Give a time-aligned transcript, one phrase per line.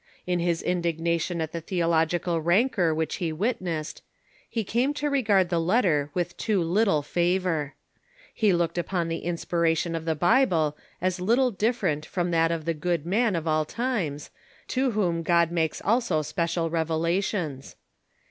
[0.25, 4.01] In his indignation at the theological rancor which he witnessed,
[4.49, 7.75] he came to regard the letter with too little favor.
[8.33, 12.65] He looked upon the insjjira tion of the Bible as little different from that of
[12.65, 14.31] the good man of all times,
[14.69, 17.75] to whom God makes also special revelations.